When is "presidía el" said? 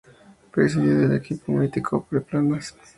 0.51-1.13